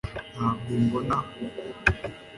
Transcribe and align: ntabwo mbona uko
ntabwo 0.35 0.71
mbona 0.83 1.15
uko 1.45 1.61